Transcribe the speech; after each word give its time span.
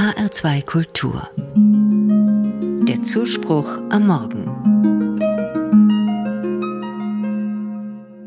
HR2 0.00 0.64
Kultur. 0.64 1.28
Der 2.88 3.02
Zuspruch 3.02 3.68
am 3.90 4.06
Morgen. 4.06 4.46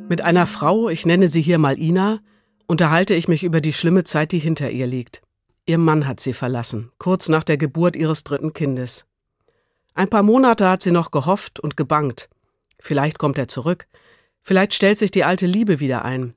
Mit 0.07 0.21
einer 0.23 0.45
Frau, 0.45 0.89
ich 0.89 1.07
nenne 1.07 1.27
sie 1.27 1.41
hier 1.41 1.57
mal 1.57 1.79
Ina, 1.79 2.19
unterhalte 2.67 3.15
ich 3.15 3.27
mich 3.27 3.43
über 3.43 3.59
die 3.59 3.73
schlimme 3.73 4.03
Zeit, 4.03 4.33
die 4.33 4.37
hinter 4.37 4.69
ihr 4.69 4.85
liegt. 4.85 5.23
Ihr 5.65 5.79
Mann 5.79 6.05
hat 6.05 6.19
sie 6.19 6.33
verlassen, 6.33 6.91
kurz 6.99 7.27
nach 7.27 7.43
der 7.43 7.57
Geburt 7.57 7.95
ihres 7.95 8.23
dritten 8.23 8.53
Kindes. 8.53 9.07
Ein 9.95 10.09
paar 10.09 10.21
Monate 10.21 10.69
hat 10.69 10.83
sie 10.83 10.91
noch 10.91 11.09
gehofft 11.09 11.59
und 11.59 11.75
gebangt. 11.75 12.29
Vielleicht 12.77 13.17
kommt 13.17 13.39
er 13.39 13.47
zurück, 13.47 13.87
vielleicht 14.43 14.75
stellt 14.75 14.99
sich 14.99 15.09
die 15.09 15.23
alte 15.23 15.47
Liebe 15.47 15.79
wieder 15.79 16.05
ein. 16.05 16.35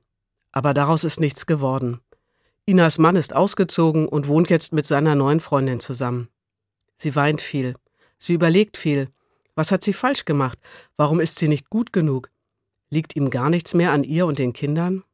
Aber 0.51 0.73
daraus 0.73 1.03
ist 1.03 1.19
nichts 1.19 1.45
geworden. 1.45 2.01
Inas 2.69 2.97
Mann 2.97 3.15
ist 3.15 3.33
ausgezogen 3.33 4.09
und 4.09 4.27
wohnt 4.27 4.49
jetzt 4.49 4.73
mit 4.73 4.85
seiner 4.85 5.15
neuen 5.15 5.39
Freundin 5.39 5.79
zusammen. 5.79 6.27
Sie 6.97 7.15
weint 7.15 7.39
viel. 7.39 7.75
Sie 8.17 8.33
überlegt 8.33 8.75
viel. 8.75 9.07
Was 9.55 9.71
hat 9.71 9.85
sie 9.85 9.93
falsch 9.93 10.25
gemacht? 10.25 10.59
Warum 10.97 11.21
ist 11.21 11.39
sie 11.39 11.47
nicht 11.47 11.69
gut 11.69 11.93
genug? 11.93 12.29
Liegt 12.89 13.15
ihm 13.15 13.29
gar 13.29 13.49
nichts 13.49 13.73
mehr 13.73 13.93
an 13.93 14.03
ihr 14.03 14.25
und 14.25 14.37
den 14.37 14.51
Kindern? 14.51 15.05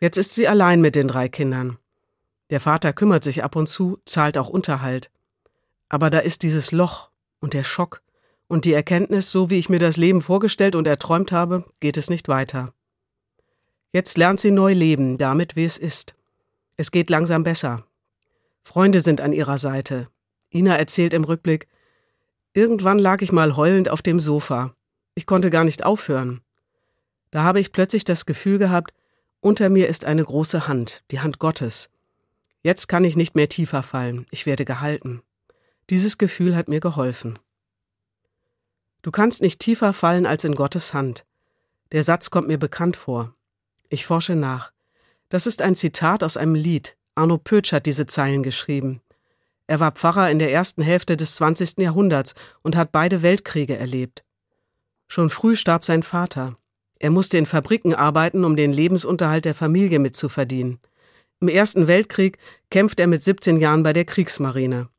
Jetzt 0.00 0.16
ist 0.16 0.34
sie 0.34 0.48
allein 0.48 0.80
mit 0.80 0.94
den 0.94 1.06
drei 1.06 1.28
Kindern. 1.28 1.76
Der 2.48 2.60
Vater 2.60 2.94
kümmert 2.94 3.24
sich 3.24 3.44
ab 3.44 3.54
und 3.54 3.66
zu, 3.66 3.98
zahlt 4.06 4.38
auch 4.38 4.48
Unterhalt. 4.48 5.10
Aber 5.90 6.08
da 6.08 6.18
ist 6.18 6.44
dieses 6.44 6.72
Loch 6.72 7.10
und 7.40 7.52
der 7.52 7.64
Schock 7.64 8.00
und 8.48 8.64
die 8.64 8.72
Erkenntnis, 8.72 9.30
so 9.30 9.50
wie 9.50 9.58
ich 9.58 9.68
mir 9.68 9.78
das 9.78 9.98
Leben 9.98 10.22
vorgestellt 10.22 10.76
und 10.76 10.86
erträumt 10.86 11.30
habe, 11.30 11.66
geht 11.80 11.98
es 11.98 12.08
nicht 12.08 12.26
weiter. 12.28 12.72
Jetzt 13.92 14.16
lernt 14.16 14.40
sie 14.40 14.50
neu 14.50 14.72
leben, 14.72 15.18
damit 15.18 15.56
wie 15.56 15.66
es 15.66 15.76
ist. 15.76 16.14
Es 16.76 16.90
geht 16.90 17.10
langsam 17.10 17.42
besser. 17.42 17.84
Freunde 18.62 19.00
sind 19.00 19.20
an 19.20 19.32
ihrer 19.32 19.58
Seite. 19.58 20.08
Ina 20.50 20.76
erzählt 20.76 21.14
im 21.14 21.24
Rückblick, 21.24 21.68
irgendwann 22.54 22.98
lag 22.98 23.22
ich 23.22 23.32
mal 23.32 23.56
heulend 23.56 23.88
auf 23.88 24.02
dem 24.02 24.20
Sofa. 24.20 24.74
Ich 25.14 25.26
konnte 25.26 25.50
gar 25.50 25.64
nicht 25.64 25.84
aufhören. 25.84 26.40
Da 27.30 27.42
habe 27.42 27.60
ich 27.60 27.72
plötzlich 27.72 28.04
das 28.04 28.26
Gefühl 28.26 28.58
gehabt, 28.58 28.92
unter 29.40 29.68
mir 29.68 29.88
ist 29.88 30.04
eine 30.04 30.24
große 30.24 30.68
Hand, 30.68 31.02
die 31.10 31.20
Hand 31.20 31.38
Gottes. 31.38 31.90
Jetzt 32.62 32.86
kann 32.86 33.04
ich 33.04 33.16
nicht 33.16 33.34
mehr 33.34 33.48
tiefer 33.48 33.82
fallen, 33.82 34.26
ich 34.30 34.46
werde 34.46 34.64
gehalten. 34.64 35.22
Dieses 35.90 36.16
Gefühl 36.16 36.54
hat 36.54 36.68
mir 36.68 36.80
geholfen. 36.80 37.38
Du 39.02 39.10
kannst 39.10 39.42
nicht 39.42 39.58
tiefer 39.58 39.92
fallen 39.92 40.26
als 40.26 40.44
in 40.44 40.54
Gottes 40.54 40.94
Hand. 40.94 41.24
Der 41.90 42.04
Satz 42.04 42.30
kommt 42.30 42.46
mir 42.46 42.58
bekannt 42.58 42.96
vor. 42.96 43.34
Ich 43.88 44.06
forsche 44.06 44.36
nach. 44.36 44.72
Das 45.32 45.46
ist 45.46 45.62
ein 45.62 45.74
Zitat 45.74 46.22
aus 46.22 46.36
einem 46.36 46.54
Lied. 46.54 46.94
Arno 47.14 47.38
Pötsch 47.38 47.72
hat 47.72 47.86
diese 47.86 48.04
Zeilen 48.04 48.42
geschrieben. 48.42 49.00
Er 49.66 49.80
war 49.80 49.92
Pfarrer 49.92 50.30
in 50.30 50.38
der 50.38 50.52
ersten 50.52 50.82
Hälfte 50.82 51.16
des 51.16 51.36
20. 51.36 51.78
Jahrhunderts 51.78 52.34
und 52.60 52.76
hat 52.76 52.92
beide 52.92 53.22
Weltkriege 53.22 53.74
erlebt. 53.74 54.24
Schon 55.08 55.30
früh 55.30 55.56
starb 55.56 55.86
sein 55.86 56.02
Vater. 56.02 56.58
Er 56.98 57.08
musste 57.08 57.38
in 57.38 57.46
Fabriken 57.46 57.94
arbeiten, 57.94 58.44
um 58.44 58.56
den 58.56 58.74
Lebensunterhalt 58.74 59.46
der 59.46 59.54
Familie 59.54 60.00
mitzuverdienen. 60.00 60.80
Im 61.40 61.48
Ersten 61.48 61.86
Weltkrieg 61.86 62.36
kämpft 62.70 63.00
er 63.00 63.06
mit 63.06 63.22
17 63.22 63.58
Jahren 63.58 63.82
bei 63.82 63.94
der 63.94 64.04
Kriegsmarine. 64.04 64.90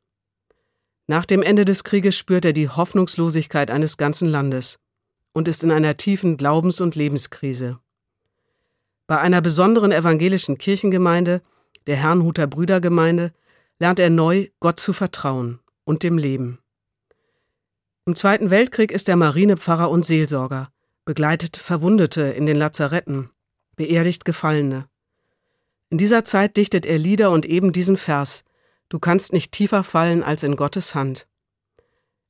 Nach 1.06 1.26
dem 1.26 1.42
Ende 1.42 1.64
des 1.64 1.84
Krieges 1.84 2.16
spürt 2.16 2.44
er 2.44 2.52
die 2.52 2.68
Hoffnungslosigkeit 2.68 3.70
eines 3.70 3.98
ganzen 3.98 4.26
Landes 4.26 4.80
und 5.32 5.46
ist 5.46 5.62
in 5.62 5.70
einer 5.70 5.96
tiefen 5.96 6.36
Glaubens- 6.36 6.80
und 6.80 6.96
Lebenskrise. 6.96 7.78
Bei 9.06 9.18
einer 9.18 9.40
besonderen 9.40 9.92
evangelischen 9.92 10.58
Kirchengemeinde, 10.58 11.42
der 11.86 11.96
Herrnhuter 11.96 12.46
Brüdergemeinde, 12.46 13.32
lernt 13.78 13.98
er 13.98 14.10
neu, 14.10 14.48
Gott 14.60 14.80
zu 14.80 14.92
vertrauen 14.92 15.60
und 15.84 16.02
dem 16.02 16.16
Leben. 16.16 16.58
Im 18.06 18.14
Zweiten 18.14 18.50
Weltkrieg 18.50 18.92
ist 18.92 19.08
er 19.08 19.16
Marinepfarrer 19.16 19.90
und 19.90 20.04
Seelsorger, 20.04 20.70
begleitet 21.04 21.56
Verwundete 21.56 22.22
in 22.22 22.46
den 22.46 22.56
Lazaretten, 22.56 23.30
beerdigt 23.76 24.24
Gefallene. 24.24 24.88
In 25.90 25.98
dieser 25.98 26.24
Zeit 26.24 26.56
dichtet 26.56 26.86
er 26.86 26.98
Lieder 26.98 27.30
und 27.30 27.46
eben 27.46 27.72
diesen 27.72 27.96
Vers 27.96 28.44
Du 28.88 28.98
kannst 28.98 29.32
nicht 29.32 29.52
tiefer 29.52 29.82
fallen 29.82 30.22
als 30.22 30.42
in 30.42 30.56
Gottes 30.56 30.94
Hand. 30.94 31.26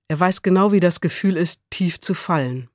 Er 0.08 0.18
weiß 0.18 0.42
genau, 0.42 0.72
wie 0.72 0.80
das 0.80 1.00
Gefühl 1.00 1.36
ist, 1.36 1.62
tief 1.70 2.00
zu 2.00 2.14
fallen. 2.14 2.70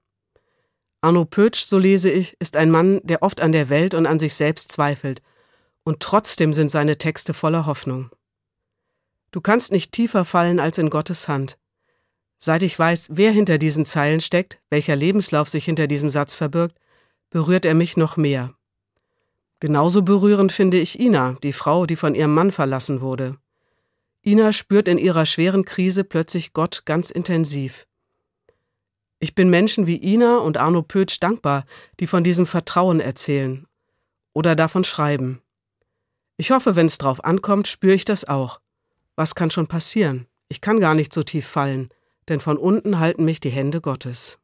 Arno 1.01 1.25
Pötsch, 1.25 1.65
so 1.65 1.77
lese 1.77 2.09
ich, 2.09 2.35
ist 2.39 2.57
ein 2.57 2.71
Mann, 2.71 2.99
der 3.03 3.21
oft 3.21 3.41
an 3.41 3.51
der 3.51 3.69
Welt 3.69 3.93
und 3.93 4.05
an 4.05 4.19
sich 4.19 4.33
selbst 4.33 4.71
zweifelt, 4.71 5.21
und 5.83 6.01
trotzdem 6.01 6.53
sind 6.53 6.69
seine 6.69 6.97
Texte 6.97 7.33
voller 7.33 7.65
Hoffnung. 7.65 8.09
Du 9.31 9.41
kannst 9.41 9.71
nicht 9.71 9.91
tiefer 9.91 10.25
fallen 10.25 10.59
als 10.59 10.77
in 10.77 10.89
Gottes 10.89 11.27
Hand. 11.27 11.57
Seit 12.37 12.63
ich 12.63 12.77
weiß, 12.77 13.09
wer 13.11 13.31
hinter 13.31 13.57
diesen 13.57 13.85
Zeilen 13.85 14.19
steckt, 14.19 14.59
welcher 14.69 14.95
Lebenslauf 14.95 15.49
sich 15.49 15.65
hinter 15.65 15.87
diesem 15.87 16.09
Satz 16.09 16.35
verbirgt, 16.35 16.77
berührt 17.29 17.65
er 17.65 17.75
mich 17.75 17.95
noch 17.95 18.17
mehr. 18.17 18.53
Genauso 19.59 20.01
berührend 20.01 20.51
finde 20.51 20.79
ich 20.79 20.99
Ina, 20.99 21.35
die 21.43 21.53
Frau, 21.53 21.85
die 21.85 21.97
von 21.97 22.15
ihrem 22.15 22.33
Mann 22.33 22.51
verlassen 22.51 23.01
wurde. 23.01 23.37
Ina 24.25 24.51
spürt 24.51 24.87
in 24.87 24.97
ihrer 24.97 25.25
schweren 25.25 25.65
Krise 25.65 26.03
plötzlich 26.03 26.53
Gott 26.53 26.83
ganz 26.85 27.09
intensiv. 27.09 27.87
Ich 29.19 29.35
bin 29.35 29.49
Menschen 29.49 29.85
wie 29.85 30.01
Ina 30.01 30.37
und 30.37 30.57
Arno 30.57 30.81
Pötsch 30.81 31.19
dankbar, 31.19 31.65
die 31.99 32.07
von 32.07 32.23
diesem 32.23 32.45
Vertrauen 32.45 33.01
erzählen 33.01 33.67
oder 34.33 34.55
davon 34.55 34.85
schreiben. 34.85 35.41
Ich 36.37 36.51
hoffe, 36.51 36.77
wenn 36.77 36.85
es 36.85 36.97
drauf 36.97 37.23
ankommt, 37.25 37.67
spüre 37.67 37.95
ich 37.95 38.05
das 38.05 38.23
auch. 38.23 38.61
Was 39.17 39.35
kann 39.35 39.51
schon 39.51 39.67
passieren? 39.67 40.27
Ich 40.47 40.61
kann 40.61 40.79
gar 40.79 40.95
nicht 40.95 41.13
so 41.13 41.23
tief 41.23 41.45
fallen, 41.45 41.89
denn 42.29 42.39
von 42.39 42.57
unten 42.57 42.99
halten 42.99 43.25
mich 43.25 43.41
die 43.41 43.49
Hände 43.49 43.81
Gottes. 43.81 44.38